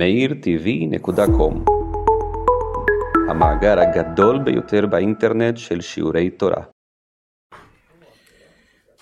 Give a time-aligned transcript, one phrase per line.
[0.00, 1.54] meirtv.com
[3.30, 6.64] המאגר הגדול ביותר באינטרנט של שיעורי תורה.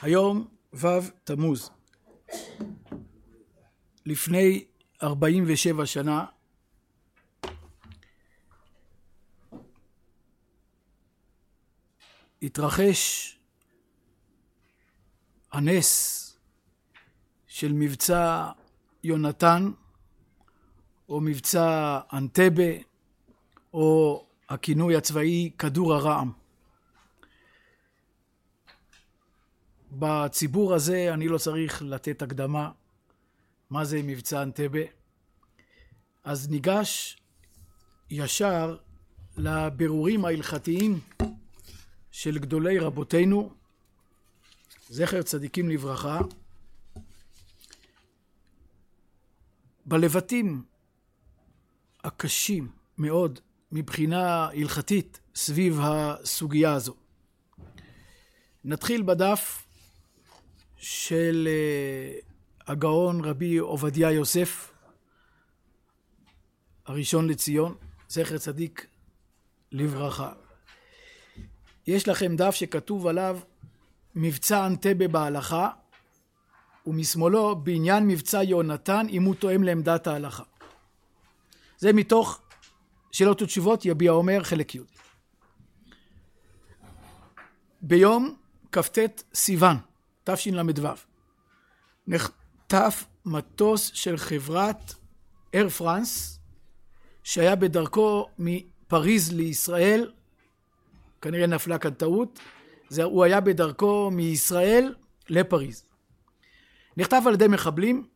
[0.03, 0.87] היום ו'
[1.25, 1.71] תמוז.
[4.07, 4.65] לפני
[5.03, 6.25] 47 שנה
[12.43, 13.35] התרחש
[15.53, 16.25] הנס
[17.47, 18.51] של מבצע
[19.05, 19.71] יונתן,
[21.09, 22.73] או מבצע אנטבה,
[23.73, 26.33] או הכינוי הצבאי כדור הרעם.
[29.93, 32.71] בציבור הזה אני לא צריך לתת הקדמה
[33.71, 34.81] מה זה מבצע אנטבה.
[36.25, 37.17] אז ניגש
[38.11, 38.77] ישר
[39.37, 41.01] לבירורים ההלכתיים
[42.11, 43.53] של גדולי רבותינו,
[44.89, 46.19] זכר צדיקים לברכה,
[49.87, 50.63] בלבטים
[52.05, 53.41] הקשים מאוד
[53.73, 56.95] מבחינה הלכתית סביב הסוגיה הזו.
[58.65, 59.67] נתחיל בדף
[60.77, 62.19] של אה,
[62.67, 64.73] הגאון רבי עובדיה יוסף,
[66.87, 67.75] הראשון לציון,
[68.09, 68.87] זכר צדיק
[69.73, 70.33] לברכה.
[71.87, 73.39] יש לכם דף שכתוב עליו
[74.15, 75.71] מבצע אנטבה בהלכה,
[76.87, 80.43] ומשמאלו בעניין מבצע יונתן אם הוא תואם לעמדת ההלכה.
[81.79, 82.41] זה מתוך
[83.13, 84.81] שאלות ותשובות יביע אומר חלק י'.
[87.83, 88.37] ביום
[88.73, 88.99] כ"ט
[89.35, 89.77] סיוון
[90.25, 90.89] תשל"ו
[92.07, 94.95] נחטף מטוס של חברת
[95.55, 96.39] אייר פרנס
[97.23, 100.13] שהיה בדרכו מפריז לישראל.
[101.23, 102.41] כנראה נפלה כאן טעות.
[102.89, 104.95] זה, הוא היה בדרכו מישראל
[105.29, 105.85] לפריז.
[106.97, 108.07] נחטף על ידי מחבלים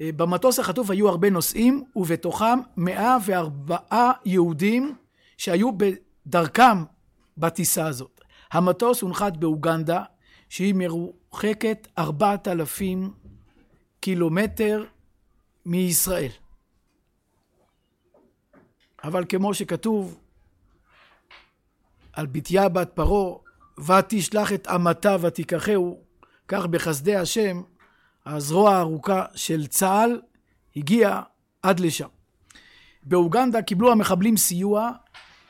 [0.00, 4.96] במטוס החטוף היו הרבה נוסעים ובתוכם 104 יהודים
[5.36, 6.84] שהיו בדרכם
[7.38, 8.20] בטיסה הזאת.
[8.52, 10.02] המטוס הונחת באוגנדה
[10.48, 13.10] שהיא מרוחקת 4,000
[14.00, 14.84] קילומטר
[15.66, 16.30] מישראל.
[19.04, 20.18] אבל כמו שכתוב
[22.12, 23.36] על בתיה בת פרעה
[23.78, 26.00] ותשלח את אמתה ותיקחהו
[26.48, 27.62] כך בחסדי השם
[28.26, 30.20] הזרוע הארוכה של צה"ל
[30.76, 31.22] הגיעה
[31.62, 32.08] עד לשם.
[33.02, 34.90] באוגנדה קיבלו המחבלים סיוע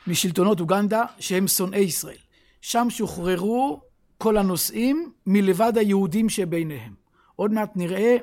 [0.07, 2.17] משלטונות אוגנדה שהם שונאי ישראל.
[2.61, 3.81] שם שוחררו
[4.17, 6.93] כל הנוסעים מלבד היהודים שביניהם.
[7.35, 8.17] עוד מעט נראה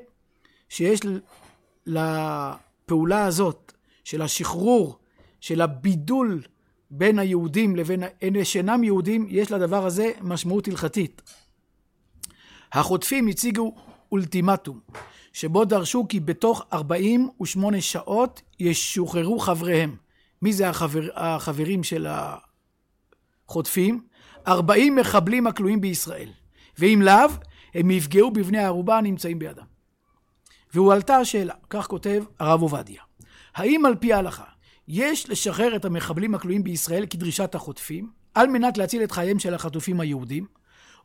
[0.69, 1.00] שיש
[1.86, 3.72] לפעולה הזאת
[4.04, 4.98] של השחרור,
[5.41, 6.42] של הבידול
[6.91, 11.22] בין היהודים לבין אלה שאינם יהודים, יש לדבר הזה משמעות הלכתית.
[12.72, 13.75] החוטפים הציגו
[14.14, 14.80] אולטימטום,
[15.32, 19.97] שבו דרשו כי בתוך 48 שעות ישוחררו חבריהם.
[20.42, 22.06] מי זה החבר, החברים של
[23.48, 24.03] החוטפים?
[24.47, 26.28] 40 מחבלים הכלואים בישראל,
[26.78, 27.28] ואם לאו,
[27.74, 29.64] הם יפגעו בבני הערובה הנמצאים בידם.
[30.74, 33.03] והועלתה השאלה, כך כותב הרב עובדיה,
[33.54, 34.44] האם על פי ההלכה
[34.88, 40.00] יש לשחרר את המחבלים הכלואים בישראל כדרישת החוטפים, על מנת להציל את חייהם של החטופים
[40.00, 40.47] היהודים,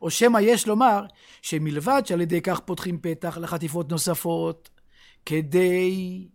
[0.02, 1.04] או שמא יש לומר
[1.42, 4.70] שמלבד שעל ידי כך פותחים פתח לחטיפות נוספות
[5.26, 6.28] כדי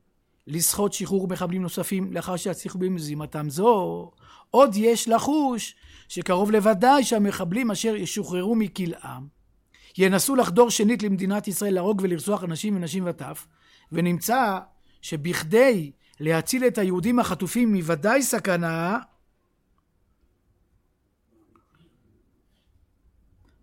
[0.47, 4.11] לסחוט שחרור מחבלים נוספים לאחר שיצליחו במזימתם זו,
[4.51, 5.75] עוד יש לחוש
[6.07, 9.35] שקרוב לוודאי שהמחבלים אשר ישוחררו מכלאם
[9.97, 13.47] ינסו לחדור שנית למדינת ישראל להרוג ולרצוח אנשים ונשים וטף,
[13.91, 14.59] ונמצא
[15.01, 18.99] שבכדי להציל את היהודים החטופים מוודאי סכנה,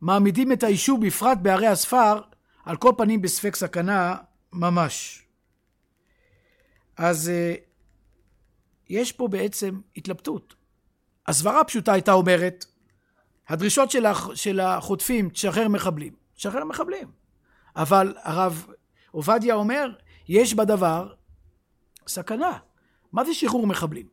[0.03, 2.21] מעמידים את היישוב בפרט בערי הספר
[2.65, 4.17] על כל פנים בספק סכנה
[4.53, 5.23] ממש.
[6.97, 7.55] אז אה,
[8.89, 10.55] יש פה בעצם התלבטות.
[11.27, 12.65] הסברה הפשוטה הייתה אומרת,
[13.49, 16.13] הדרישות של, הח, של החוטפים, תשחרר מחבלים.
[16.37, 17.11] תשחרר מחבלים.
[17.77, 18.67] אבל הרב
[19.11, 19.91] עובדיה אומר,
[20.29, 21.13] יש בדבר
[22.07, 22.59] סכנה.
[23.13, 24.07] מה זה שחרור מחבלים?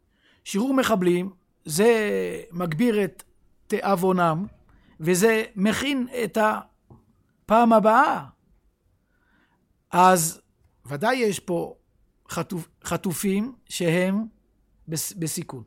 [0.44, 1.30] שחרור מחבלים
[1.65, 2.09] זה
[2.51, 3.24] מגביר את
[3.68, 4.45] תיאבונם,
[5.00, 8.25] וזה מכין את הפעם הבאה.
[9.92, 10.42] אז
[10.86, 11.75] ודאי יש פה
[12.30, 14.25] חטופ, חטופים שהם
[14.88, 15.63] בסיכון.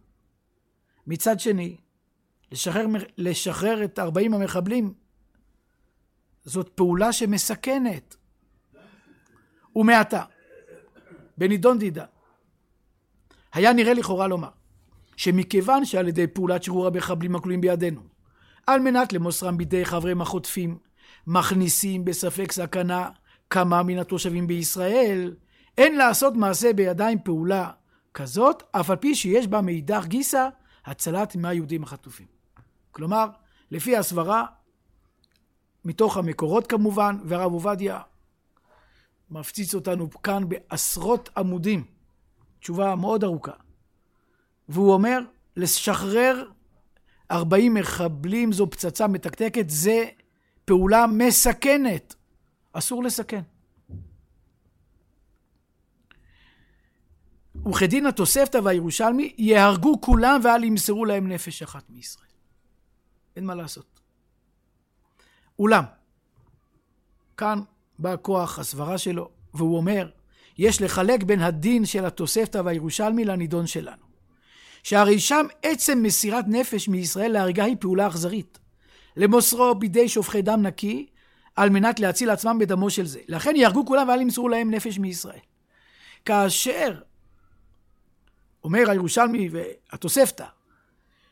[1.07, 1.77] מצד שני,
[2.53, 2.87] לשחרר,
[3.19, 4.95] לשחרר את 40 המחבלים
[6.45, 8.17] זאת פעולה שמסכנת.
[9.77, 10.25] ומעתה,
[11.39, 12.05] בנידון דידה,
[13.53, 14.51] היה נראה לכאורה לומר
[15.17, 18.12] שמכיוון שעל ידי פעולת שחרור המחבלים הכלואים בידינו
[18.67, 20.79] על מנת למוסרם בידי חבריהם החוטפים,
[21.27, 23.11] מכניסים בספק סכנה
[23.51, 25.35] כמה מן התושבים בישראל,
[25.79, 27.71] אין לעשות מעשה בידיים פעולה
[28.15, 30.49] כזאת, אף על פי שיש בה מאידך גיסא
[30.85, 32.27] הצלת מהיהודים החטופים.
[32.91, 33.27] כלומר,
[33.71, 34.45] לפי הסברה,
[35.85, 38.01] מתוך המקורות כמובן, והרב עובדיה
[39.31, 41.85] מפציץ אותנו כאן בעשרות עמודים,
[42.61, 43.53] תשובה מאוד ארוכה.
[44.69, 45.19] והוא אומר,
[45.57, 46.45] לשחרר
[47.33, 50.05] 40 מחבלים זו פצצה מתקתקת, זה
[50.65, 52.15] פעולה מסכנת.
[52.73, 53.43] אסור לסכן.
[57.71, 62.27] וכדין התוספתא והירושלמי, יהרגו כולם ואל ימסרו להם נפש אחת מישראל.
[63.37, 64.01] אין מה לעשות.
[65.59, 65.85] אולם,
[67.37, 67.61] כאן
[67.99, 70.11] בא כוח הסברה שלו, והוא אומר,
[70.59, 74.02] יש לחלק בין הדין של התוספתא והירושלמי לנידון שלנו.
[74.83, 78.59] שהרי שם עצם מסירת נפש מישראל להריגה היא פעולה אכזרית.
[79.17, 81.07] למוסרו בידי שופכי דם נקי,
[81.57, 83.21] על מנת להציל עצמם בדמו של זה.
[83.29, 85.39] לכן יהרגו כולם ואל ימסרו להם נפש מישראל.
[86.25, 87.01] כאשר
[88.65, 90.47] אומר הירושלמי והתוספתא,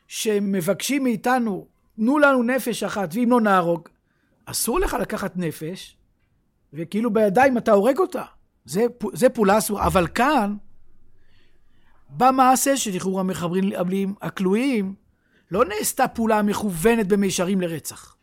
[0.09, 1.67] שמבקשים מאיתנו,
[1.97, 3.89] תנו לנו נפש אחת, ואם לא נהרוג,
[4.45, 5.97] אסור לך לקחת נפש,
[6.73, 8.25] וכאילו בידיים אתה הורג אותה.
[8.65, 9.87] זה, זה פעולה אסורה.
[9.87, 10.57] אבל כאן,
[12.17, 14.95] במעשה של שחרור המחבלים הכלואים,
[15.51, 18.17] לא נעשתה פעולה מכוונת במישרים לרצח.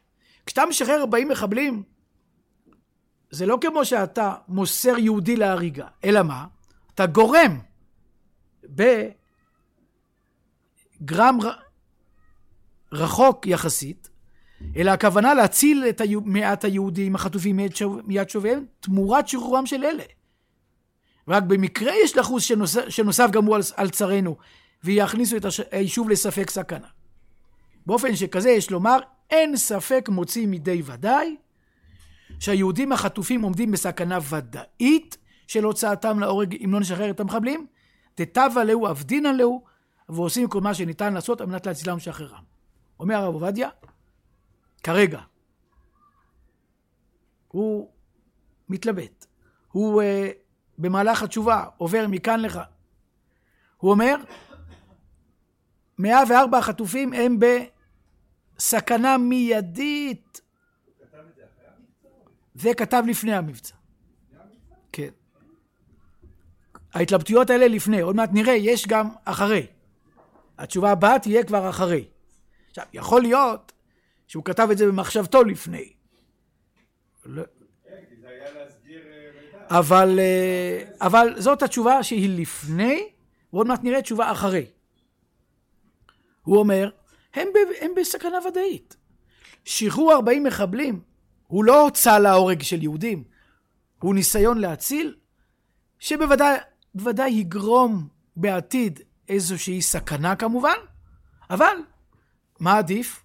[0.45, 1.83] כשאתה משחרר 40 מחבלים,
[3.31, 6.45] זה לא כמו שאתה מוסר יהודי להריגה, אלא מה?
[6.93, 7.59] אתה גורם
[11.03, 11.37] בגרם
[12.91, 14.09] רחוק יחסית,
[14.75, 17.59] אלא הכוונה להציל את מעט היהודים החטופים
[18.03, 20.03] מיד שוביהם תמורת שחרורם של אלה.
[21.27, 24.37] רק במקרה יש לחוס שנוסף, שנוסף גם הוא על, על צרינו,
[24.83, 26.87] ויכניסו את היישוב לספק סכנה.
[27.85, 31.35] באופן שכזה יש לומר, אין ספק מוציא מידי ודאי,
[32.39, 37.67] שהיהודים החטופים עומדים בסכנה ודאית של הוצאתם להורג אם לא נשחרר את המחבלים,
[38.17, 39.63] דתבה להו אבדינן להו,
[40.09, 42.43] ועושים כל מה שניתן לעשות על מנת להצילם ולשחררם.
[42.99, 43.69] אומר הרב עובדיה,
[44.83, 45.19] כרגע,
[47.47, 47.89] הוא
[48.69, 49.25] מתלבט,
[49.71, 50.05] הוא uh,
[50.77, 52.61] במהלך התשובה עובר מכאן לכאן.
[53.77, 54.15] הוא אומר,
[55.97, 57.37] 104 החטופים הם
[58.57, 60.41] בסכנה מיידית.
[62.55, 63.75] זה כתב לפני המבצע.
[64.91, 65.09] כן.
[66.93, 69.67] ההתלבטויות האלה לפני, עוד מעט נראה, יש גם אחרי.
[70.57, 72.07] התשובה הבאה תהיה כבר אחרי.
[72.69, 73.71] עכשיו, יכול להיות
[74.27, 75.93] שהוא כתב את זה במחשבתו לפני.
[79.69, 83.07] אבל, אה, אבל זאת התשובה שהיא לפני,
[83.53, 84.65] ועוד מעט נראה תשובה אחרי.
[86.43, 86.89] הוא אומר,
[87.33, 88.97] הם, ב, הם בסכנה ודאית.
[89.65, 91.01] שחרור 40 מחבלים
[91.47, 93.23] הוא לא הוצאה להורג של יהודים,
[93.99, 95.15] הוא ניסיון להציל,
[95.99, 96.57] שבוודאי
[96.95, 98.99] בוודאי יגרום בעתיד
[99.29, 100.75] איזושהי סכנה כמובן,
[101.49, 101.77] אבל
[102.59, 103.23] מה עדיף?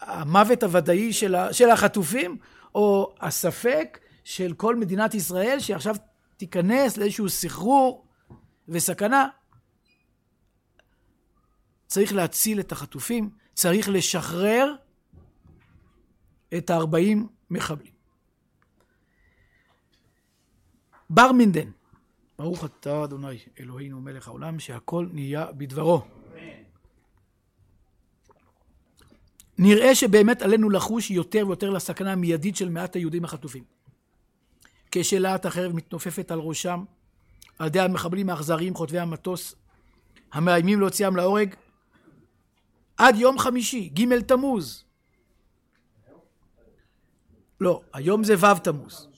[0.00, 2.36] המוות הוודאי של, ה, של החטופים,
[2.74, 5.94] או הספק של כל מדינת ישראל שעכשיו
[6.36, 8.06] תיכנס לאיזשהו סחרור
[8.68, 9.28] וסכנה.
[11.86, 14.74] צריך להציל את החטופים, צריך לשחרר
[16.58, 17.18] את ה-40
[17.50, 17.92] מחבלים.
[21.10, 21.70] בר מינדן,
[22.38, 26.02] ברוך אתה אדוני אלוהינו מלך העולם שהכל נהיה בדברו.
[29.58, 33.77] נראה שבאמת עלינו לחוש יותר ויותר לסכנה המיידית של מעט היהודים החטופים.
[34.90, 36.84] כשלהט החרב מתנופפת על ראשם,
[37.58, 39.54] על ידי המחבלים האכזריים חוטבי המטוס,
[40.32, 41.54] המאיימים להוציאם להורג,
[42.96, 44.84] עד יום חמישי, ג' תמוז.
[47.60, 49.08] לא, היום זה ו' תמוז.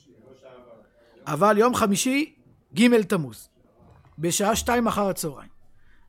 [1.27, 2.35] אבל יום חמישי,
[2.75, 3.49] ג' תמוז,
[4.19, 5.51] בשעה שתיים אחר הצהריים.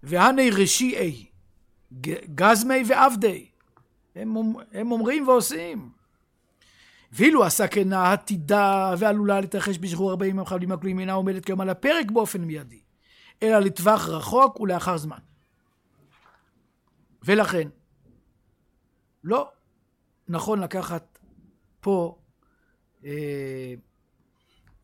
[0.04, 1.26] והנה רשיעי,
[2.36, 3.50] גזמי ועבדי,
[4.16, 4.36] הם,
[4.72, 6.01] הם אומרים ועושים.
[7.12, 12.42] ואילו הסכנה עתידה ועלולה להתרחש בשחרור 40 המחבלים הכלואים אינה עומדת כיום על הפרק באופן
[12.42, 12.82] מיידי,
[13.44, 15.18] אלא לטווח רחוק ולאחר זמן.
[17.24, 17.68] ולכן,
[19.24, 19.52] לא
[20.28, 21.20] נכון לקחת
[21.80, 22.18] פה
[23.06, 23.74] אה,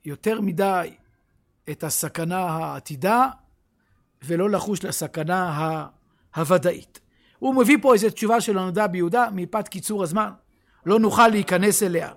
[0.05, 0.95] יותר מדי
[1.69, 3.29] את הסכנה העתידה
[4.23, 5.87] ולא לחוש לסכנה
[6.35, 6.99] הוודאית.
[7.39, 10.29] הוא מביא פה איזו תשובה של הנודע ביהודה, מפאת קיצור הזמן,
[10.85, 12.13] לא נוכל להיכנס אליה.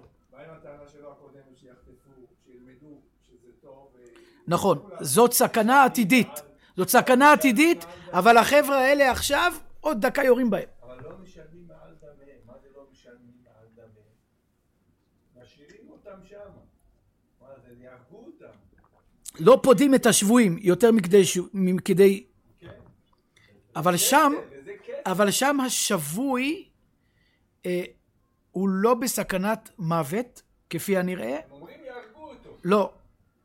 [4.47, 6.29] נכון, זאת סכנה עתידית.
[6.77, 10.69] זאת סכנה עתידית, אבל החבר'ה האלה עכשיו, עוד דקה יורים בהם.
[10.83, 12.39] אבל לא משלמים מעל דמיהם.
[12.47, 13.87] מה זה לא משלמים מעל דמיהם?
[15.43, 16.51] משאירים אותם שם.
[17.41, 18.57] מה זה, יהרגו אותם.
[19.41, 21.25] לא פודים את השבויים יותר מכדי...
[21.25, 22.25] ש- מכדי...
[23.77, 24.93] אבל שם, וזה כן.
[25.07, 26.69] אבל שם השבוי
[27.67, 27.83] אה,
[28.51, 31.37] הוא לא בסכנת מוות, כפי הנראה.
[31.37, 32.51] הם אומרים יהרגו אותו.
[32.65, 32.93] לא,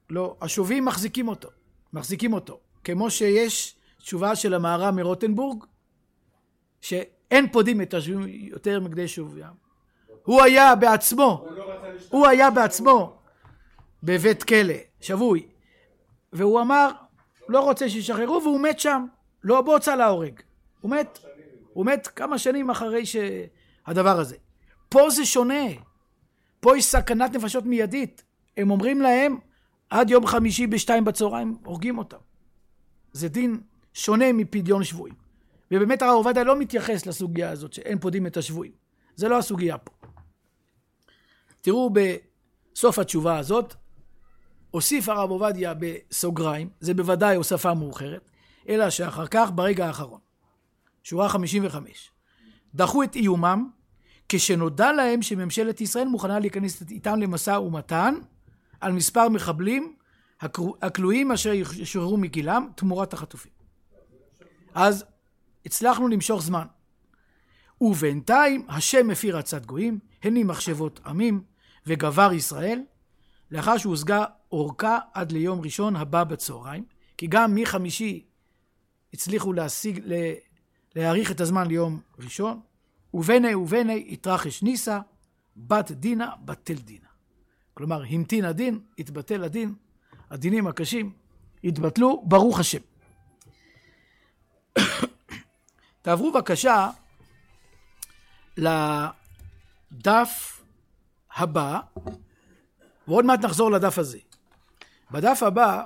[0.10, 0.36] לא.
[0.42, 1.50] השבויים מחזיקים אותו.
[1.94, 2.60] מחזיקים אותו.
[2.84, 5.64] כמו שיש תשובה של המהר"ם מרוטנבורג,
[6.82, 9.66] שאין פודים את השבויים יותר מכדי שבויים.
[10.24, 11.66] הוא היה בעצמו, הוא לא.
[12.10, 13.18] הוא היה בעצמו
[14.04, 15.48] בבית כלא, שבוי.
[16.34, 16.92] והוא אמר,
[17.50, 19.06] לא רוצה שישחררו, והוא מת שם.
[19.44, 20.40] לא בהוצאה להורג.
[20.82, 21.20] הוא מת.
[21.74, 24.36] הוא מת כמה שנים אחרי שהדבר הזה.
[24.96, 25.64] פה זה שונה.
[26.60, 28.24] פה יש סכנת נפשות מיידית.
[28.58, 29.38] הם אומרים להם,
[29.90, 32.18] עד יום חמישי בשתיים בצהריים הורגים אותם.
[33.14, 33.62] זה דין
[33.94, 35.16] שונה מפדיון שבויים.
[35.72, 38.72] ובאמת הרב עובדיה לא מתייחס לסוגיה הזאת שאין פודים את השבויים.
[39.16, 39.92] זה לא הסוגיה פה.
[41.62, 43.76] תראו בסוף התשובה הזאת,
[44.72, 48.30] הוסיף הרב עובדיה בסוגריים, זה בוודאי הוספה מאוחרת,
[48.70, 50.20] אלא שאחר כך ברגע האחרון,
[51.04, 52.12] שורה 55,
[52.76, 53.70] דחו את איומם
[54.30, 58.16] כשנודע להם שממשלת ישראל מוכנה להיכנס איתם למשא ומתן
[58.82, 59.96] על מספר מחבלים
[60.42, 63.52] הכלו- הכלואים אשר ישוחררו מגילם תמורת החטופים.
[64.74, 65.06] אז
[65.66, 66.66] הצלחנו למשוך זמן.
[67.82, 71.44] ובינתיים השם הפיר עצת גויים, הניב מחשבות עמים,
[71.88, 72.82] וגבר ישראל,
[73.52, 76.86] לאחר שהושגה אורכה עד ליום ראשון הבא בצהריים,
[77.18, 78.26] כי גם מחמישי
[79.14, 80.02] הצליחו להשיג,
[80.96, 82.60] להאריך את הזמן ליום ראשון,
[83.16, 85.00] ובני ובני התרחש ניסה,
[85.58, 87.08] בת דינה בטל דינה.
[87.74, 89.76] כלומר, המתין הדין, התבטל הדין,
[90.30, 91.14] הדינים הקשים
[91.64, 92.80] התבטלו, ברוך השם.
[96.02, 96.90] תעברו בבקשה
[98.58, 100.62] לדף
[101.36, 101.80] הבא,
[103.08, 104.20] ועוד מעט נחזור לדף הזה.
[105.12, 105.86] בדף הבא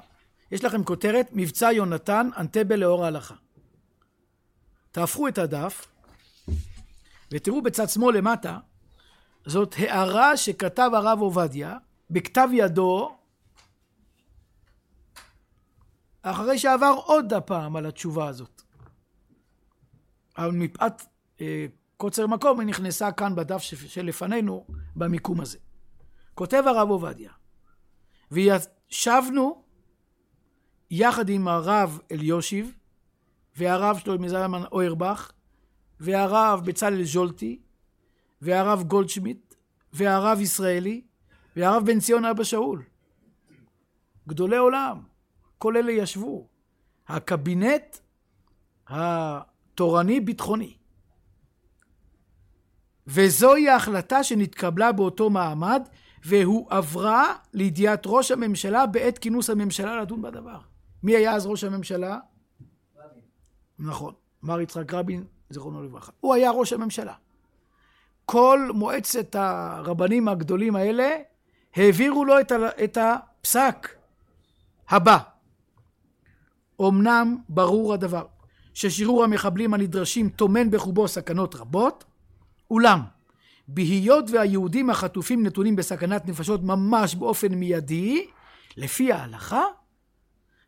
[0.51, 3.35] יש לכם כותרת מבצע יונתן אנטבה לאור ההלכה.
[4.91, 5.87] תהפכו את הדף
[7.31, 8.59] ותראו בצד שמאל למטה,
[9.45, 11.77] זאת הערה שכתב הרב עובדיה
[12.09, 13.15] בכתב ידו
[16.21, 18.61] אחרי שעבר עוד הפעם על התשובה הזאת.
[20.37, 21.01] אבל מפאת
[21.41, 21.65] אה,
[21.97, 25.57] קוצר מקום היא נכנסה כאן בדף שלפנינו במיקום הזה.
[26.35, 27.31] כותב הרב עובדיה,
[28.31, 29.63] וישבנו
[30.91, 32.75] יחד עם הרב אליושיב
[33.55, 35.31] והרב שלמה זלמן אוירבך
[35.99, 37.59] והרב בצלאל ז'ולטי
[38.41, 39.55] והרב גולדשמיט
[39.93, 41.01] והרב ישראלי
[41.55, 42.83] והרב בן ציון אבא שאול.
[44.27, 45.01] גדולי עולם,
[45.57, 46.47] כל אלה ישבו.
[47.07, 47.97] הקבינט
[48.87, 50.77] התורני-ביטחוני.
[53.07, 55.81] וזוהי ההחלטה שנתקבלה באותו מעמד,
[56.25, 60.59] והועברה לידיעת ראש הממשלה בעת כינוס הממשלה לדון בדבר.
[61.03, 62.19] מי היה אז ראש הממשלה?
[63.79, 64.13] נכון,
[64.43, 66.11] מר יצחק רבין, זיכרונו לברכה.
[66.19, 67.13] הוא היה ראש הממשלה.
[68.25, 71.09] כל מועצת הרבנים הגדולים האלה
[71.75, 73.87] העבירו לו את, ה- את הפסק
[74.89, 75.17] הבא.
[76.81, 78.25] אמנם ברור הדבר
[78.73, 82.03] ששחרור המחבלים הנדרשים טומן בחובו סכנות רבות,
[82.71, 82.99] אולם
[83.67, 88.27] בהיות והיהודים החטופים נתונים בסכנת נפשות ממש באופן מיידי,
[88.77, 89.63] לפי ההלכה,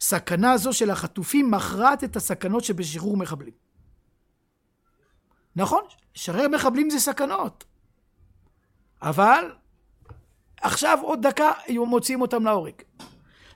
[0.01, 3.53] סכנה זו של החטופים מכרעת את הסכנות שבשחרור מחבלים.
[5.55, 5.83] נכון,
[6.15, 7.63] לשחרר מחבלים זה סכנות.
[9.01, 9.51] אבל
[10.61, 12.73] עכשיו עוד דקה מוציאים אותם להורג.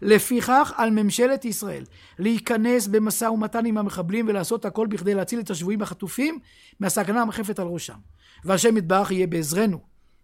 [0.02, 1.84] לפיכך על ממשלת ישראל
[2.20, 6.40] להיכנס במשא ומתן עם המחבלים ולעשות הכל בכדי להציל את השבויים החטופים
[6.80, 7.98] מהסכנה המחפת על ראשם.
[8.44, 9.80] והשם יתברך יהיה בעזרנו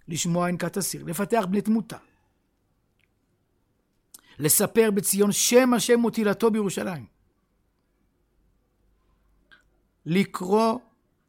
[0.08, 1.98] לשמוע ענקת הסיר, לפתח בני תמותה.
[4.40, 7.06] לספר בציון שם השם ותהילתו בירושלים.
[10.06, 10.80] לקרוא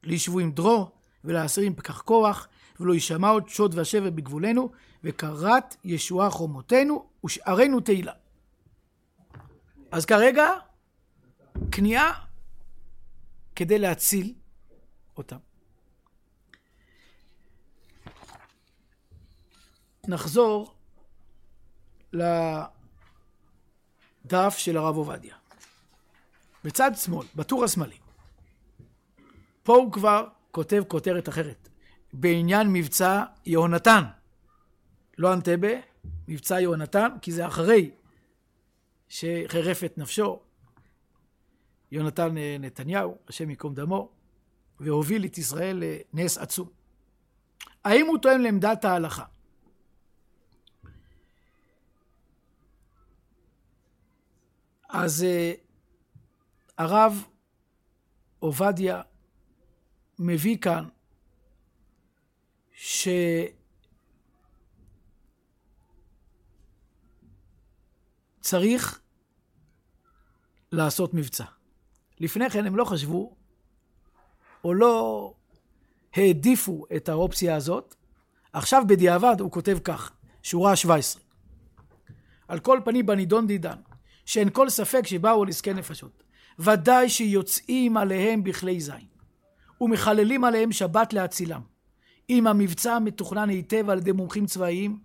[0.02, 0.90] לישבויים דרור
[1.24, 2.48] ולאסירים פקח כוח
[2.80, 4.72] ולא יישמע עוד שוד ושבר בגבולנו
[5.04, 8.12] וקרת ישועה חומותינו ושערינו תהילה.
[9.90, 10.48] אז כרגע
[11.72, 12.24] כניעה
[13.56, 14.34] כדי להציל
[15.16, 15.36] אותם.
[20.08, 20.74] נחזור
[22.12, 22.74] לדף
[24.56, 25.36] של הרב עובדיה.
[26.64, 28.01] בצד שמאל, בטור השמאלי.
[29.62, 31.68] פה הוא כבר כותב כותרת אחרת.
[32.12, 34.02] בעניין מבצע יהונתן.
[35.18, 35.72] לא אנטבה,
[36.28, 37.90] מבצע יהונתן, כי זה אחרי
[39.08, 40.40] שחירף את נפשו
[41.92, 44.10] יונתן אה, נתניהו, השם ייקום דמו,
[44.80, 45.82] והוביל את ישראל
[46.14, 46.68] לנס עצום.
[47.84, 49.24] האם הוא תואם לעמדת ההלכה?
[54.88, 55.52] אז אה,
[56.78, 57.24] הרב
[58.38, 59.02] עובדיה
[60.22, 60.88] מביא כאן
[68.40, 69.00] שצריך
[70.72, 71.44] לעשות מבצע.
[72.20, 73.36] לפני כן הם לא חשבו,
[74.64, 75.34] או לא
[76.12, 77.94] העדיפו את האופציה הזאת.
[78.52, 80.12] עכשיו בדיעבד הוא כותב כך,
[80.42, 81.22] שורה 17.
[82.48, 83.76] על כל פנים בנידון דידן,
[84.26, 86.22] שאין כל ספק שבאו על עסקי נפשות.
[86.58, 89.06] ודאי שיוצאים עליהם בכלי זין,
[89.82, 91.60] ומחללים עליהם שבת להצילם.
[92.30, 94.98] אם המבצע מתוכנן היטב על ידי מומחים צבאיים,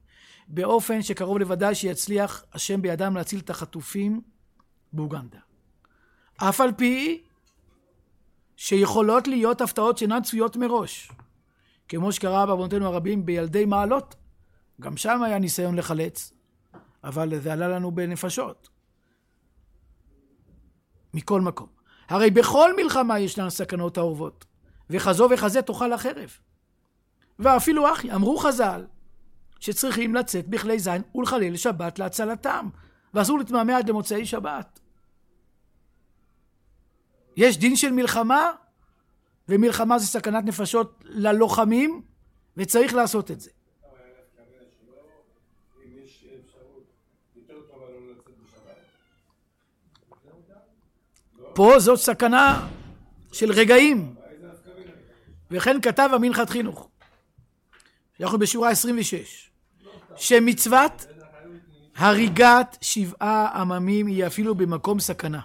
[0.48, 4.22] באופן שקרוב לוודאי שיצליח השם בידם להציל את החטופים
[4.94, 5.40] באוגנדה.
[6.38, 7.22] אף על פי
[8.56, 11.12] שיכולות להיות הפתעות שאינן צפויות מראש,
[11.88, 14.16] כמו שקרה בעוונותינו הרבים בילדי מעלות.
[14.82, 16.34] גם שם היה ניסיון לחלץ,
[17.04, 18.70] אבל זה עלה לנו בנפשות.
[21.14, 21.68] מכל מקום.
[22.10, 24.46] הרי בכל מלחמה ישנן סכנות האורבות,
[24.90, 26.38] וחזו וחזה תאכל החרב.
[27.40, 28.86] ואפילו אחי, אמרו חז"ל,
[29.60, 32.68] שצריכים לצאת בכלי זין ולחלל שבת להצלתם,
[33.14, 34.80] ואסור להתמהמה עד למוצאי שבת.
[37.38, 38.52] יש דין של מלחמה,
[39.50, 42.02] ומלחמה זה סכנת נפשות ללוחמים,
[42.58, 43.50] וצריך לעשות את זה.
[51.54, 52.68] פה זאת סכנה
[53.32, 54.17] של רגעים.
[55.52, 56.90] וכן כתב המנחת חינוך.
[58.22, 59.50] אנחנו בשורה 26.
[60.16, 61.06] שמצוות
[61.98, 65.40] הריגת שבעה עממים היא אפילו במקום סכנה.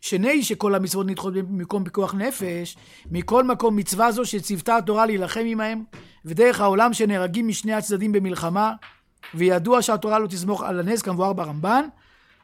[0.00, 2.76] שני שכל המצוות נדחות במקום פיקוח נפש,
[3.10, 5.84] מכל מקום מצווה זו שציוותה התורה להילחם עמהם,
[6.24, 8.72] ודרך העולם שנהרגים משני הצדדים במלחמה,
[9.34, 11.84] וידוע שהתורה לא תסמוך על הנס כמבואר ברמב"ן,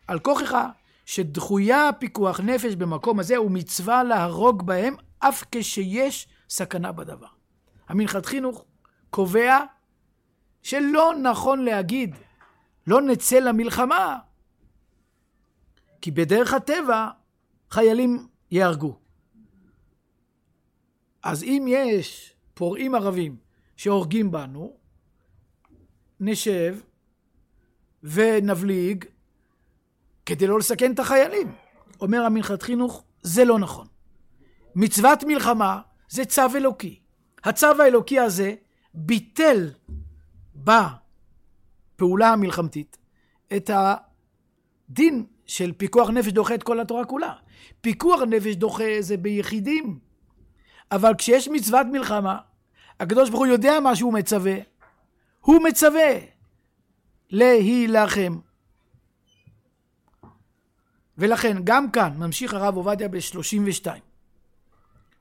[0.06, 0.58] על כוכך
[1.06, 7.26] שדחויה פיקוח נפש במקום הזה ומצווה להרוג בהם אף כשיש סכנה בדבר.
[7.88, 8.64] המנחת חינוך
[9.10, 9.58] קובע
[10.62, 12.14] שלא נכון להגיד
[12.86, 14.18] לא נצא למלחמה
[16.00, 17.08] כי בדרך הטבע
[17.71, 18.99] חיילים ייהרגו.
[21.23, 23.36] אז אם יש פורעים ערבים
[23.76, 24.76] שהורגים בנו,
[26.21, 26.78] נשב
[28.02, 29.04] ונבליג
[30.26, 31.52] כדי לא לסכן את החיילים.
[32.00, 33.86] אומר המנחת חינוך, זה לא נכון.
[34.75, 37.00] מצוות מלחמה זה צו אלוקי.
[37.45, 38.54] הצו האלוקי הזה
[38.95, 39.71] ביטל
[40.54, 42.97] בפעולה המלחמתית
[43.56, 47.33] את הדין של פיקוח נפש דוחה את כל התורה כולה.
[47.80, 49.99] פיקוח נפש דוחה זה ביחידים.
[50.93, 52.39] אבל כשיש מצוות מלחמה,
[53.00, 54.54] הקדוש ברוך הוא יודע מה שהוא מצווה.
[55.41, 56.11] הוא מצווה
[57.30, 58.39] להילחם.
[61.19, 64.09] ולכן גם כאן ממשיך הרב עובדיה ב-32.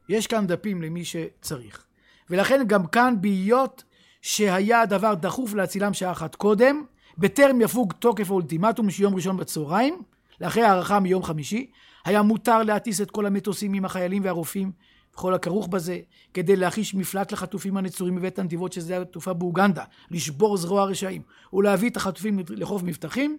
[0.10, 1.86] יש כאן דפים למי שצריך.
[2.30, 3.84] ולכן גם כאן בהיות
[4.22, 6.84] שהיה הדבר דחוף להצילם שעה אחת קודם,
[7.18, 10.02] בטרם יפוג תוקף האולטימטום שיום ראשון בצהריים,
[10.42, 11.72] לאחרי הערכה מיום חמישי,
[12.06, 14.72] היה מותר להטיס את כל המטוסים עם החיילים והרופאים
[15.14, 16.00] וכל הכרוך בזה,
[16.34, 21.22] כדי להחיש מפלט לחטופים הנצורים בבית הנתיבות שזה התעופה באוגנדה, לשבור זרוע רשעים,
[21.54, 23.38] ולהביא את החטופים לחוף מבטחים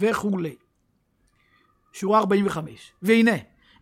[0.00, 0.54] וכולי.
[1.92, 2.92] שורה 45.
[3.02, 3.36] והנה,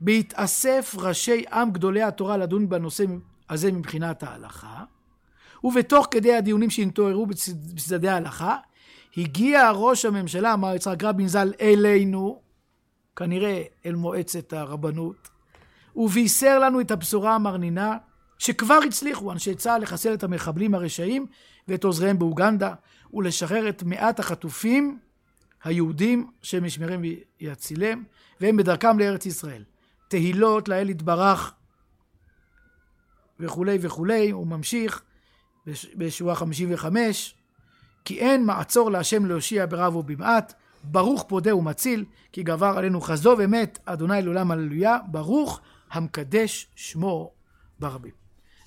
[0.05, 3.05] בהתאסף ראשי עם גדולי התורה לדון בנושא
[3.51, 4.85] הזה מבחינת ההלכה,
[5.65, 8.57] ובתוך כדי הדיונים שהתעוררו בצדדי ההלכה,
[9.17, 12.41] הגיע ראש הממשלה, מר יצחק רבין ז"ל, אלינו,
[13.17, 15.29] כנראה אל מועצת הרבנות,
[15.97, 17.97] ובישר לנו את הבשורה המרנינה
[18.39, 21.27] שכבר הצליחו אנשי צה"ל לחסל את המחבלים הרשעים
[21.69, 22.75] ואת עוזריהם באוגנדה
[23.15, 24.99] ולשחרר את מעט החטופים
[25.65, 27.01] היהודים השם ישמרם
[27.41, 28.03] ויצילם
[28.41, 29.63] והם בדרכם לארץ ישראל.
[30.15, 31.55] תהילות לאל יתברך
[33.41, 35.03] וכולי וכולי, הוא ממשיך
[35.97, 37.35] בשורה 55
[38.05, 43.79] כי אין מעצור להשם להושיע ברב ובמעט, ברוך פודה ומציל, כי גבר עלינו חסדו ומת,
[43.85, 47.31] אדוני לעולם הללויה, ברוך המקדש שמו
[47.79, 48.13] ברבים.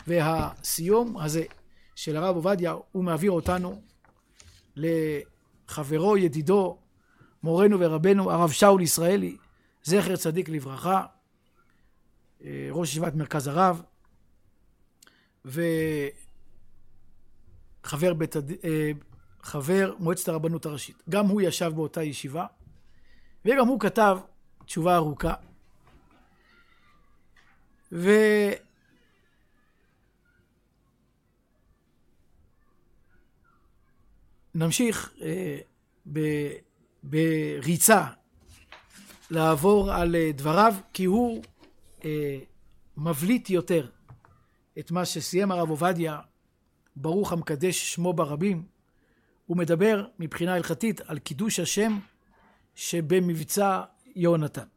[0.08, 1.44] והסיום הזה
[1.96, 3.82] של הרב עובדיה, הוא מעביר אותנו
[4.76, 6.78] לחברו, ידידו,
[7.44, 9.38] מורנו ורבנו, הרב שאול ישראלי,
[9.84, 11.06] זכר צדיק לברכה,
[12.71, 13.82] ראש ישיבת מרכז הרב,
[15.45, 16.13] וחבר
[18.13, 18.91] בית, אה,
[19.41, 21.04] חבר מועצת הרבנות הראשית.
[21.10, 22.45] גם הוא ישב באותה ישיבה,
[23.45, 24.17] וגם הוא כתב
[24.65, 25.34] תשובה ארוכה.
[27.91, 28.12] ו...
[34.56, 35.58] נמשיך אה,
[36.13, 36.19] ב,
[37.04, 38.06] בריצה
[39.32, 41.43] לעבור על אה, דבריו, כי הוא
[42.06, 42.40] אה,
[42.98, 43.90] מבליט יותר
[44.80, 46.20] את מה שסיים הרב עובדיה,
[46.96, 48.64] ברוך המקדש שמו ברבים.
[49.46, 52.00] הוא מדבר מבחינה הלכתית על קידוש השם
[52.76, 53.82] שבמבצע
[54.16, 54.68] יהונתן.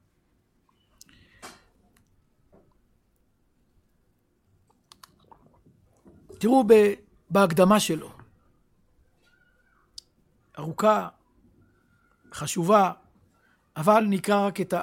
[6.39, 6.65] תראו
[7.31, 8.13] בהקדמה שלו,
[10.59, 11.09] ארוכה,
[12.33, 12.93] חשובה,
[13.77, 14.75] אבל נקרא רק את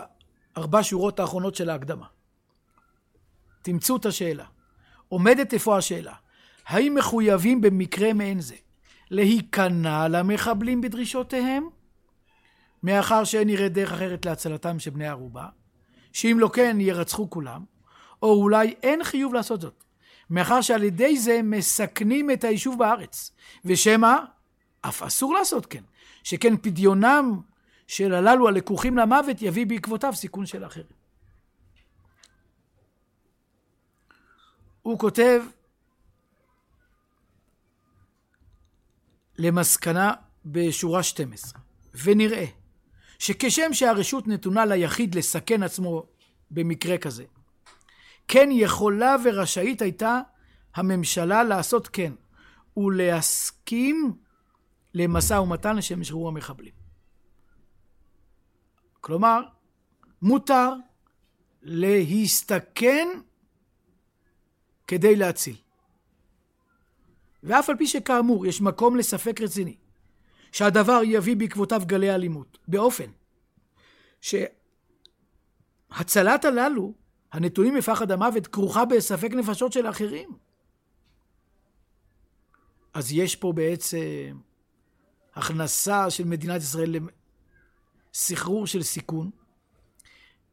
[0.55, 2.07] הארבע שורות האחרונות של ההקדמה.
[3.67, 4.45] תמצאו את השאלה.
[5.07, 6.13] עומדת איפה השאלה?
[6.67, 8.55] האם מחויבים במקרה מעין זה
[9.11, 11.69] להיכנע למחבלים בדרישותיהם,
[12.83, 15.45] מאחר שאין נראה דרך אחרת להצלתם של בני ערובה,
[16.13, 17.63] שאם לא כן ירצחו כולם,
[18.21, 19.83] או אולי אין חיוב לעשות זאת,
[20.29, 23.31] מאחר שעל ידי זה מסכנים את היישוב בארץ,
[23.65, 24.15] ושמא
[24.81, 25.83] אף אסור לעשות כן,
[26.23, 27.39] שכן פדיונם
[27.87, 31.06] של הללו הלקוחים למוות יביא בעקבותיו סיכון של אחרים.
[34.87, 35.41] הוא כותב
[39.37, 40.13] למסקנה
[40.45, 41.61] בשורה 12,
[42.03, 42.45] ונראה
[43.19, 46.03] שכשם שהרשות נתונה ליחיד לסכן עצמו
[46.51, 47.25] במקרה כזה,
[48.27, 50.21] כן יכולה ורשאית הייתה
[50.75, 52.13] הממשלה לעשות כן,
[52.77, 54.13] ולהסכים
[54.93, 56.73] למשא ומתן לשם שחרור המחבלים.
[59.01, 59.41] כלומר,
[60.21, 60.73] מותר
[61.61, 63.07] להסתכן
[64.87, 65.55] כדי להציל.
[67.43, 69.77] ואף על פי שכאמור יש מקום לספק רציני
[70.51, 73.11] שהדבר יביא בעקבותיו גלי אלימות, באופן
[74.21, 74.45] שהצלת
[76.45, 76.93] הללו
[77.31, 80.29] הנתונים מפחד המוות כרוכה בספק נפשות של אחרים.
[82.93, 84.37] אז יש פה בעצם
[85.35, 86.95] הכנסה של מדינת ישראל
[88.13, 89.29] לסחרור של סיכון.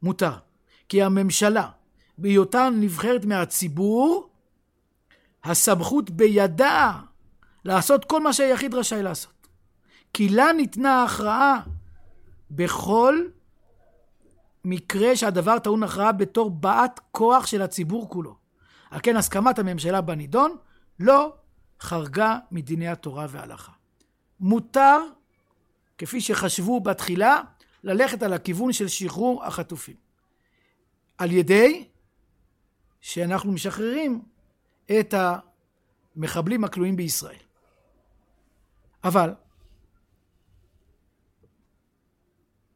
[0.01, 0.37] מותר.
[0.89, 1.69] כי הממשלה,
[2.17, 4.29] בהיותה נבחרת מהציבור,
[5.43, 6.99] הסמכות בידה
[7.65, 9.47] לעשות כל מה שהיחיד רשאי לעשות.
[10.13, 11.61] כי לה ניתנה הכרעה
[12.51, 13.27] בכל
[14.65, 18.35] מקרה שהדבר טעון הכרעה בתור באת כוח של הציבור כולו.
[18.91, 20.55] על כן הסכמת הממשלה בנידון
[20.99, 21.33] לא
[21.81, 23.71] חרגה מדיני התורה וההלכה.
[24.39, 24.99] מותר,
[25.97, 27.41] כפי שחשבו בתחילה,
[27.83, 29.95] ללכת על הכיוון של שחרור החטופים.
[31.17, 31.87] על ידי
[33.05, 34.21] שאנחנו משחררים
[34.99, 35.13] את
[36.15, 37.39] המחבלים הכלואים בישראל.
[39.03, 39.33] אבל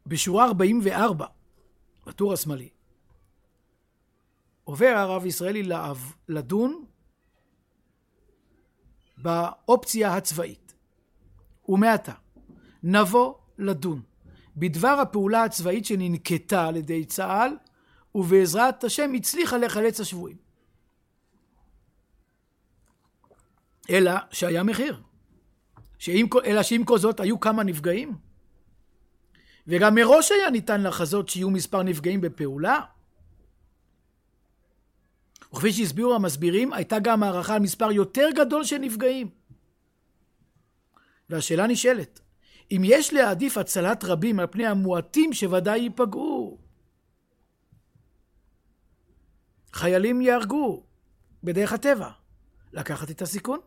[0.06, 1.26] בשורה 44
[2.06, 2.70] בטור השמאלי,
[4.63, 5.70] עובר הרב ישראלי
[6.28, 6.86] לדון
[9.18, 10.74] באופציה הצבאית.
[11.70, 12.13] ומעתה
[12.84, 14.02] נבוא לדון
[14.58, 17.58] בדבר הפעולה הצבאית שננקטה על ידי צה"ל
[18.15, 20.38] ובעזרת השם הצליחה לחלץ השבויים.
[23.89, 25.02] אלא שהיה מחיר.
[25.98, 28.17] שעם, אלא שעם כל זאת היו כמה נפגעים.
[29.67, 32.80] וגם מראש היה ניתן לחזות שיהיו מספר נפגעים בפעולה.
[35.54, 39.30] וכפי שהסבירו המסבירים, הייתה גם הערכה על מספר יותר גדול של נפגעים.
[41.30, 42.19] והשאלה נשאלת,
[42.72, 46.38] אם יש להעדיף הצלת רבים על פני המועטים שוודאי ייפגעו,
[49.80, 50.84] חיילים יהרגו
[51.44, 52.10] בדרך הטבע,
[52.74, 53.60] לקחת את הסיכון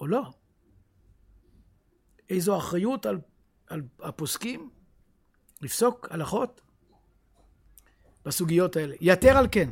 [0.00, 0.22] או לא?
[2.30, 3.18] איזו אחריות על,
[3.66, 4.70] על הפוסקים
[5.62, 6.60] לפסוק הלכות
[8.24, 8.94] בסוגיות האלה.
[9.00, 9.70] יתר על כן,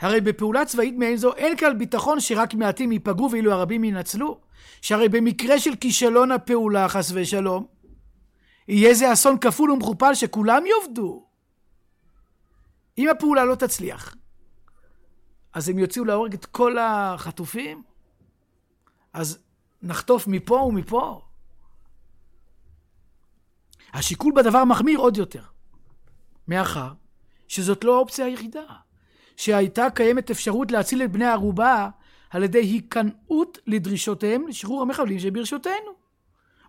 [0.00, 4.40] הרי בפעולה צבאית מעין זו אין כלל ביטחון שרק מעטים ייפגעו ואילו הרבים ינצלו.
[4.80, 7.66] שהרי במקרה של כישלון הפעולה, חס ושלום,
[8.68, 11.26] יהיה זה אסון כפול ומכופל שכולם יאבדו.
[12.98, 14.16] אם הפעולה לא תצליח,
[15.52, 17.82] אז הם יוציאו להורג את כל החטופים?
[19.12, 19.38] אז
[19.82, 21.20] נחטוף מפה ומפה?
[23.92, 25.42] השיקול בדבר מחמיר עוד יותר,
[26.48, 26.92] מאחר
[27.48, 28.64] שזאת לא האופציה היחידה,
[29.36, 31.88] שהייתה קיימת אפשרות להציל את בני הערובה
[32.30, 35.92] על ידי היכנעות לדרישותיהם לשחרור המחבלים שברשותנו.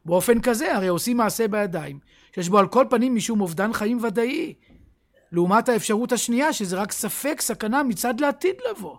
[0.06, 2.00] באופן כזה הרי עושים מעשה בידיים,
[2.36, 4.54] שיש בו על כל פנים משום אובדן חיים ודאי,
[5.34, 8.98] לעומת האפשרות השנייה שזה רק ספק סכנה מצד לעתיד לבוא.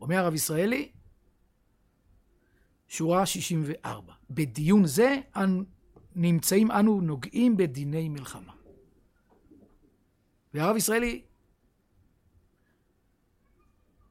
[0.00, 0.92] אומר הרב ישראלי,
[2.88, 4.12] שורה 64.
[4.30, 5.20] בדיון זה
[6.14, 8.52] נמצאים אנו נוגעים בדיני מלחמה.
[10.54, 11.22] והרב ישראלי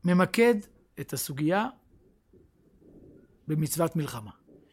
[0.04, 0.56] ממקד
[1.00, 1.68] את הסוגיה
[3.48, 4.32] במצוות מלחמה.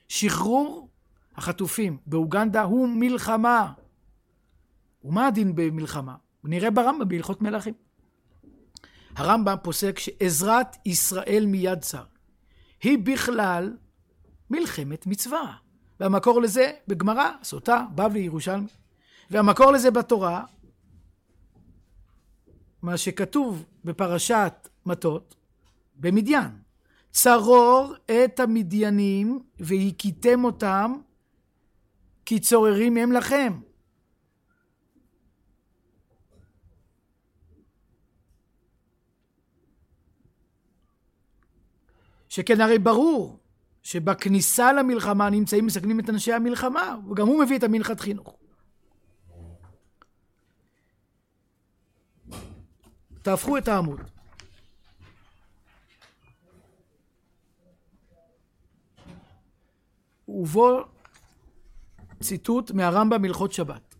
[0.09, 0.88] שחרור
[1.35, 3.72] החטופים באוגנדה הוא מלחמה.
[5.09, 6.14] ומה הדין במלחמה?
[6.44, 7.75] נראה ברמב"ם בהלכות מלכים.
[9.16, 12.05] הרמב"ם פוסק שעזרת ישראל מיד צר
[12.83, 13.77] היא בכלל
[14.51, 15.55] מלחמת מצווה.
[16.01, 18.66] והמקור לזה בגמרא, סוטה, בבלי, ירושלמי.
[19.31, 20.44] והמקור לזה בתורה,
[22.83, 25.35] מה שכתוב בפרשת מטות,
[25.97, 26.51] במדיין.
[27.11, 30.94] צרור את המדיינים והכיתם אותם
[32.25, 33.61] כי צוררים הם לכם.
[42.29, 43.38] שכן הרי ברור
[43.83, 48.37] שבכניסה למלחמה נמצאים מסכנים את אנשי המלחמה, וגם הוא מביא את המנחת חינוך.
[53.23, 54.01] תהפכו את העמוד.
[60.29, 60.81] ובו
[62.23, 63.95] ציטוט מהרמב"ם הלכות שבת.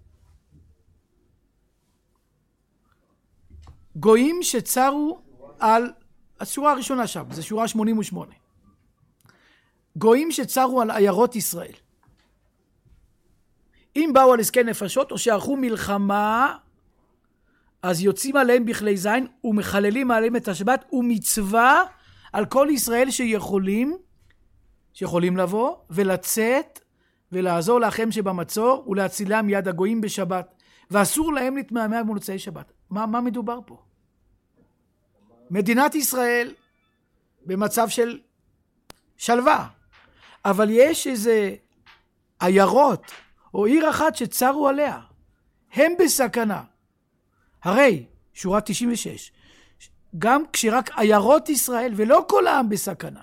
[3.97, 5.21] גויים שצרו
[5.59, 5.93] על,
[6.41, 8.33] השורה הראשונה שם, זה שורה 88.
[9.97, 11.73] גויים שצרו על עיירות ישראל.
[13.97, 16.57] אם באו על עסקי נפשות או שערכו מלחמה,
[17.83, 21.83] אז יוצאים עליהם בכלי זין ומחללים עליהם את השבת ומצווה
[22.33, 23.97] על כל ישראל שיכולים,
[24.93, 26.81] שיכולים לבוא ולצאת
[27.33, 30.55] ולעזור לאחיהם שבמצור ולהצילם מיד הגויים בשבת.
[30.91, 32.73] ואסור להם להתמהמה במוצאי שבת.
[32.91, 33.83] מה, מה מדובר פה?
[35.51, 36.55] מדינת ישראל
[37.47, 38.21] במצב של
[39.17, 39.69] שלווה,
[40.45, 41.55] אבל יש איזה
[42.41, 43.13] עיירות
[43.55, 45.01] או עיר אחת שצרו עליה,
[45.73, 46.63] הם בסכנה.
[47.63, 49.33] הרי, שורה 96,
[50.19, 53.23] גם כשרק עיירות ישראל ולא כל העם בסכנה.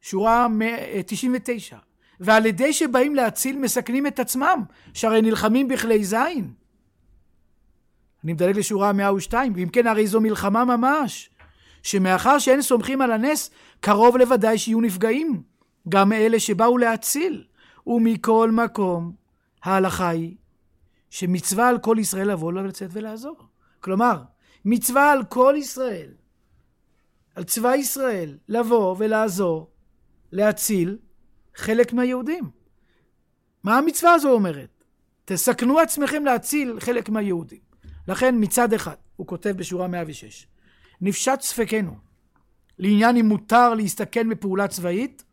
[0.00, 0.46] שורה
[1.06, 1.78] 99,
[2.20, 4.62] ועל ידי שבאים להציל מסכנים את עצמם,
[4.94, 6.52] שהרי נלחמים בכלי זין.
[8.26, 11.30] אני מדלג לשורה 102, ואם כן הרי זו מלחמה ממש.
[11.82, 15.42] שמאחר שאין סומכים על הנס, קרוב לוודאי שיהיו נפגעים,
[15.88, 17.44] גם אלה שבאו להציל.
[17.86, 19.12] ומכל מקום,
[19.62, 20.36] ההלכה היא
[21.10, 23.36] שמצווה על כל ישראל לבוא לו לצאת ולעזור.
[23.80, 24.22] כלומר,
[24.64, 26.10] מצווה על כל ישראל,
[27.34, 29.70] על צבא ישראל, לבוא ולעזור,
[30.32, 30.98] להציל
[31.56, 32.44] חלק מהיהודים.
[33.64, 34.84] מה המצווה הזו אומרת?
[35.24, 37.65] תסכנו עצמכם להציל חלק מהיהודים.
[38.08, 40.46] לכן מצד אחד, הוא כותב בשורה 106,
[41.00, 41.96] נפשט ספקנו
[42.78, 45.24] לעניין אם מותר להסתכן בפעולה צבאית,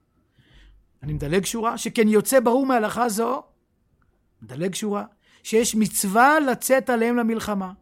[1.04, 3.44] אני מדלג שורה, שכן יוצא ברור מהלכה זו,
[4.42, 5.06] מדלג שורה,
[5.44, 7.74] שיש מצווה לצאת עליהם למלחמה,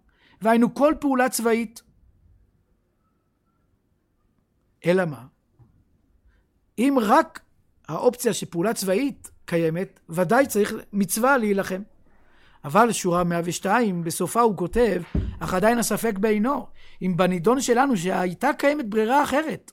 [0.42, 1.82] והיינו כל פעולה צבאית.
[4.86, 5.26] אלא מה?
[6.78, 7.42] אם רק
[7.88, 11.82] האופציה שפעולה צבאית קיימת, ודאי צריך מצווה להילחם.
[12.64, 15.02] אבל שורה 102, בסופה הוא כותב,
[15.40, 16.68] אך עדיין הספק בעינו,
[17.02, 19.72] אם בנידון שלנו שהייתה קיימת ברירה אחרת,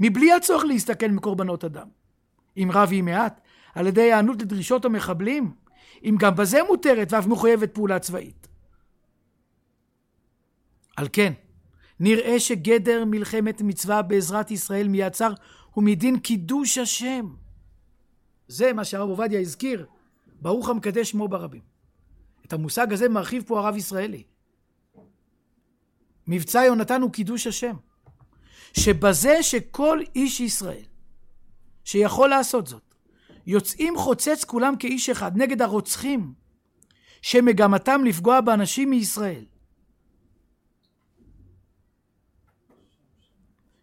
[0.00, 1.86] מבלי הצורך להסתכן מקורבנות אדם,
[2.56, 3.40] אם רב היא מעט,
[3.74, 5.54] על ידי היענות לדרישות המחבלים,
[6.04, 8.48] אם גם בזה מותרת ואף מחויבת פעולה צבאית.
[10.96, 11.32] על כן,
[12.00, 15.32] נראה שגדר מלחמת מצווה בעזרת ישראל מיצר
[15.70, 17.34] הוא מדין קידוש השם.
[18.48, 19.86] זה מה שהרב עובדיה הזכיר,
[20.40, 21.71] ברוך המקדש שמו ברבים.
[22.52, 24.22] את המושג הזה מרחיב פה הרב ישראלי.
[26.26, 27.76] מבצע יונתן הוא קידוש השם.
[28.78, 30.84] שבזה שכל איש ישראל
[31.84, 32.94] שיכול לעשות זאת,
[33.46, 36.32] יוצאים חוצץ כולם כאיש אחד נגד הרוצחים
[37.22, 39.44] שמגמתם לפגוע באנשים מישראל.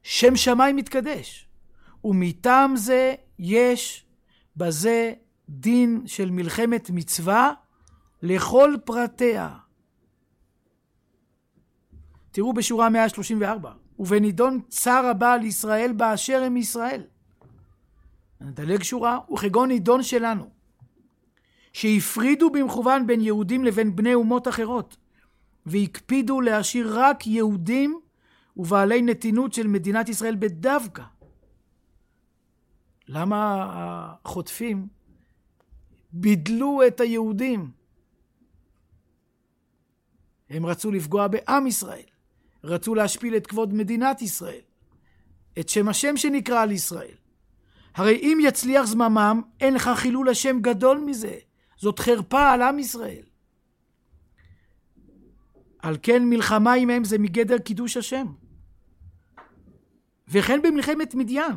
[0.04, 1.48] שם שמיים מתקדש.
[2.04, 4.06] ומטעם זה יש
[4.56, 5.14] בזה
[5.50, 7.54] דין של מלחמת מצווה
[8.22, 9.58] לכל פרטיה.
[12.32, 17.04] תראו בשורה 134, ובנידון צר הבא על ישראל באשר הם ישראל.
[18.42, 20.50] נדלג שורה, וכגון נידון שלנו,
[21.74, 24.98] שהפרידו במכוון בין יהודים לבין בני אומות אחרות,
[25.66, 28.00] והקפידו להשאיר רק יהודים
[28.58, 31.04] ובעלי נתינות של מדינת ישראל בדווקא.
[33.08, 34.88] למה החוטפים
[36.12, 37.79] בידלו את היהודים?
[40.50, 42.06] הם רצו לפגוע בעם ישראל,
[42.64, 44.62] רצו להשפיל את כבוד מדינת ישראל,
[45.60, 47.16] את שם השם שנקרא על ישראל.
[47.96, 51.36] הרי אם יצליח זממם, אין לך חילול השם גדול מזה.
[51.78, 53.24] זאת חרפה על עם ישראל.
[55.80, 58.26] על כן מלחמה עמהם זה מגדר קידוש השם.
[60.28, 61.56] וכן במלחמת מדיין,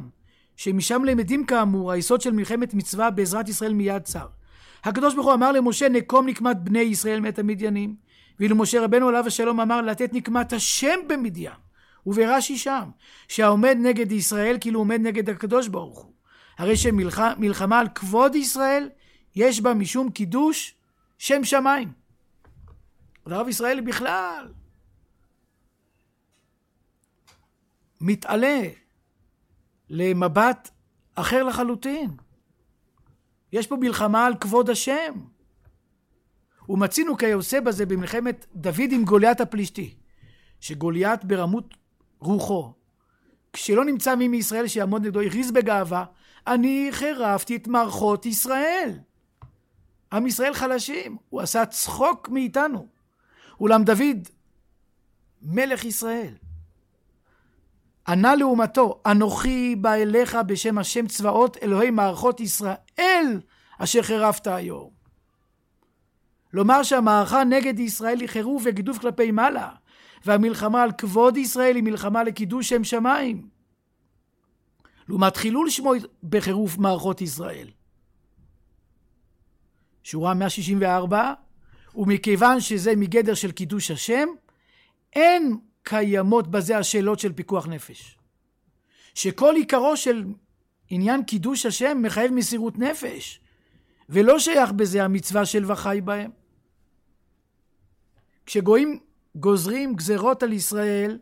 [0.56, 4.26] שמשם למדים כאמור היסוד של מלחמת מצווה בעזרת ישראל מיד צר.
[4.84, 7.96] הקדוש ברוך הוא אמר למשה נקום נקמת בני ישראל מאת המדיינים
[8.42, 11.56] ואילו משה רבנו עליו השלום אמר לתת נקמת השם במדיין
[12.06, 12.90] וברש"י שם
[13.28, 16.12] שהעומד נגד ישראל כאילו עומד נגד הקדוש ברוך הוא
[16.58, 18.90] הרי שמלחמה על כבוד ישראל
[19.36, 20.74] יש בה משום קידוש
[21.18, 21.92] שם שמיים.
[23.26, 24.52] הרב ישראל בכלל
[28.00, 28.60] מתעלה
[29.90, 30.70] למבט
[31.14, 32.10] אחר לחלוטין.
[33.52, 35.12] יש פה מלחמה על כבוד השם.
[36.68, 39.94] ומצינו כיוסה בזה במלחמת דוד עם גוליית הפלישתי,
[40.60, 41.74] שגוליית ברמות
[42.18, 42.72] רוחו,
[43.52, 46.04] כשלא נמצא מי מישראל שיעמוד נגדו, הכריז בגאווה,
[46.46, 48.98] אני חירפתי את מערכות ישראל.
[50.12, 52.86] עם ישראל חלשים, הוא עשה צחוק מאיתנו.
[53.60, 54.28] אולם דוד,
[55.42, 56.34] מלך ישראל,
[58.08, 63.40] ענה לעומתו, אנוכי בא אליך בשם השם צבאות אלוהי מערכות ישראל
[63.78, 65.01] אשר חירפת היום.
[66.52, 69.70] לומר שהמערכה נגד ישראל היא חירוף וגידוף כלפי מעלה,
[70.24, 73.48] והמלחמה על כבוד ישראל היא מלחמה לקידוש שם שמיים.
[75.08, 77.68] לעומת חילול שמו בחירוף מערכות ישראל.
[80.02, 81.32] שורה 164,
[81.94, 84.28] ומכיוון שזה מגדר של קידוש השם,
[85.12, 88.18] אין קיימות בזה השאלות של פיקוח נפש.
[89.14, 90.24] שכל עיקרו של
[90.90, 93.40] עניין קידוש השם מחייב מסירות נפש,
[94.08, 96.41] ולא שייך בזה המצווה של וחי בהם.
[98.46, 98.98] כשגויים
[99.34, 101.18] גוזרים גזרות על ישראל,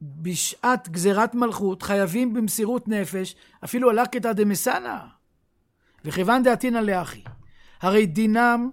[0.00, 4.98] בשעת גזירת מלכות חייבים במסירות נפש אפילו עלה כתא דמסנא
[6.04, 7.22] וכיוון דעתינא לאחי
[7.80, 8.70] הרי דינם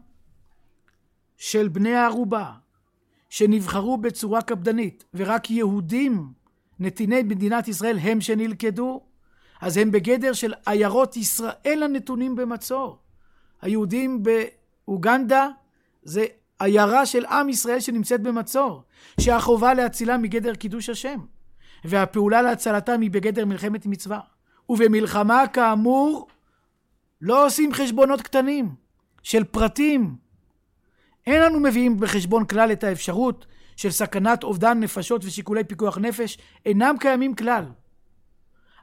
[1.38, 2.52] של בני הערובה
[3.30, 6.34] שנבחרו בצורה קפדנית ורק יהודים
[6.80, 9.02] נתיני מדינת ישראל הם שנלכדו
[9.62, 13.00] אז הם בגדר של עיירות ישראל הנתונים במצור.
[13.62, 15.48] היהודים באוגנדה
[16.06, 16.26] זה
[16.60, 18.84] עיירה של עם ישראל שנמצאת במצור,
[19.20, 21.20] שהחובה להצילה מגדר קידוש השם,
[21.86, 24.20] והפעולה להצלתם היא בגדר מלחמת מצווה.
[24.70, 26.28] ובמלחמה כאמור
[27.22, 28.76] לא עושים חשבונות קטנים
[29.24, 30.16] של פרטים.
[31.28, 36.96] אין אנו מביאים בחשבון כלל את האפשרות של סכנת אובדן נפשות ושיקולי פיקוח נפש אינם
[37.00, 37.66] קיימים כלל.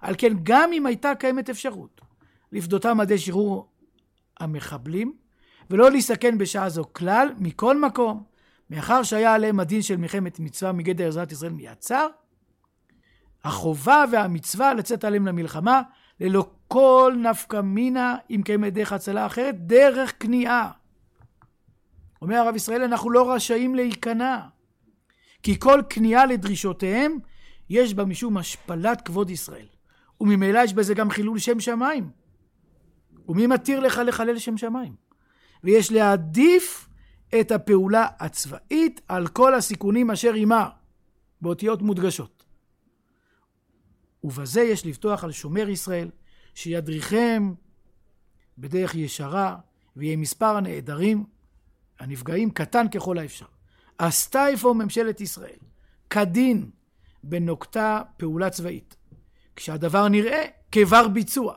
[0.00, 2.00] על כן גם אם הייתה קיימת אפשרות
[2.52, 3.68] לפדותם עדי שחרור
[4.40, 5.12] המחבלים,
[5.72, 8.24] ולא להסתכן בשעה זו כלל, מכל מקום,
[8.70, 12.06] מאחר שהיה עליהם הדין של מלחמת מצווה מגדר עזרת ישראל מיצר,
[13.44, 15.82] החובה והמצווה לצאת עליהם למלחמה,
[16.20, 20.70] ללא כל נפקא מינה, אם קיימת דרך הצלה אחרת, דרך כניעה.
[22.22, 24.40] אומר הרב ישראל, אנחנו לא רשאים להיכנע,
[25.42, 27.18] כי כל כניעה לדרישותיהם,
[27.70, 29.66] יש בה משום השפלת כבוד ישראל,
[30.20, 32.10] וממילא יש בזה גם חילול שם שמיים.
[33.28, 35.01] ומי מתיר לך לחלל שם שמיים?
[35.64, 36.88] ויש להעדיף
[37.40, 40.68] את הפעולה הצבאית על כל הסיכונים אשר עימה,
[41.40, 42.44] באותיות מודגשות.
[44.24, 46.10] ובזה יש לפתוח על שומר ישראל,
[46.54, 47.54] שידריכם
[48.58, 49.56] בדרך ישרה,
[49.96, 51.24] ויהיה מספר הנעדרים,
[51.98, 53.46] הנפגעים, קטן ככל האפשר.
[53.98, 55.58] עשתה אפוא ממשלת ישראל,
[56.10, 56.70] כדין,
[57.24, 58.96] בנוקטה פעולה צבאית.
[59.56, 61.54] כשהדבר נראה כבר ביצוע.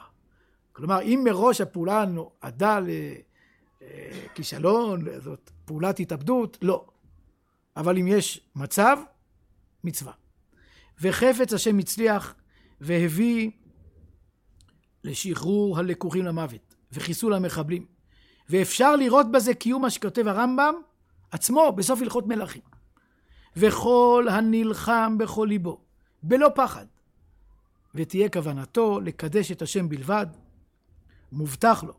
[0.72, 2.80] כלומר, אם מראש הפעולה נועדה
[4.34, 6.86] כישלון, זאת פעולת התאבדות, לא.
[7.78, 8.98] אבל אם יש מצב,
[9.84, 10.13] מצווה.
[11.02, 12.36] וחפץ השם הצליח
[12.82, 13.52] והביא
[15.04, 17.86] לשחרור הלקוחים למוות וחיסול המחבלים.
[18.50, 20.76] ואפשר לראות בזה קיום מה שכותב הרמב"ם
[21.32, 22.62] עצמו בסוף הלכות מלכים.
[23.56, 25.82] וכל הנלחם בכל ליבו,
[26.24, 26.86] בלא פחד,
[27.95, 30.28] ותהיה כוונתו לקדש את השם בלבד,
[31.32, 31.93] מובטח לו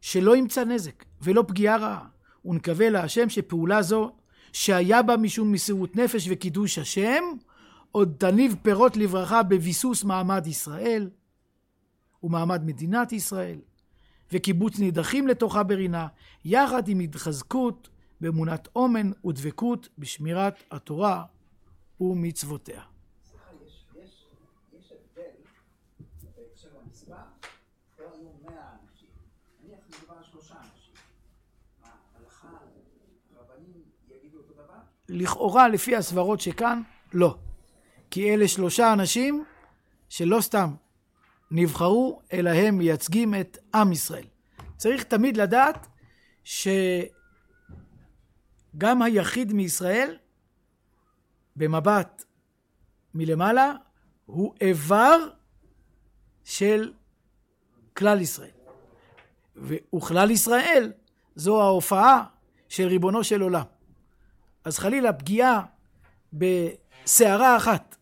[0.00, 2.06] שלא ימצא נזק ולא פגיעה רעה,
[2.44, 4.12] ונקווה להשם שפעולה זו,
[4.52, 7.24] שהיה בה משום מסירות נפש וקידוש השם,
[7.92, 11.10] עוד תניב פירות לברכה בביסוס מעמד ישראל
[12.22, 13.58] ומעמד מדינת ישראל,
[14.32, 16.06] וקיבוץ נידחים לתוכה ברינה,
[16.44, 17.88] יחד עם התחזקות
[18.20, 21.24] באמונת אומן ודבקות בשמירת התורה
[22.00, 22.89] ומצוותיה.
[35.10, 36.82] לכאורה, לפי הסברות שכאן,
[37.12, 37.36] לא.
[38.10, 39.44] כי אלה שלושה אנשים
[40.08, 40.74] שלא סתם
[41.50, 44.26] נבחרו, אלא הם מייצגים את עם ישראל.
[44.76, 45.86] צריך תמיד לדעת
[46.44, 46.72] שגם
[49.02, 50.16] היחיד מישראל,
[51.56, 52.24] במבט
[53.14, 53.72] מלמעלה,
[54.26, 55.18] הוא איבר
[56.44, 56.92] של
[57.96, 58.50] כלל ישראל.
[59.94, 60.92] וכלל ישראל
[61.34, 62.24] זו ההופעה
[62.68, 63.64] של ריבונו של עולם.
[64.64, 65.64] אז חלילה פגיעה
[66.32, 67.96] בסערה אחת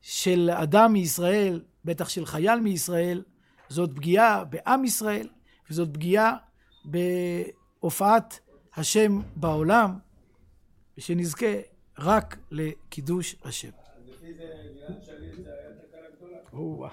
[0.00, 3.22] של אדם מישראל, בטח של חייל מישראל,
[3.68, 5.28] זאת פגיעה בעם ישראל
[5.70, 6.36] וזאת פגיעה
[6.84, 8.40] בהופעת
[8.76, 9.98] השם בעולם,
[10.98, 11.46] ושנזכה
[11.98, 13.70] רק לקידוש השם.
[14.06, 14.44] לפי זה
[14.74, 16.88] גלעד שליט זה היה תקלה גדולה.